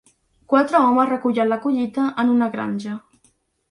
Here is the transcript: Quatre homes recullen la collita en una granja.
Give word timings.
Quatre 0.53 0.81
homes 0.85 1.11
recullen 1.11 1.53
la 1.53 1.61
collita 1.69 2.09
en 2.25 2.37
una 2.39 2.53
granja. 2.59 3.01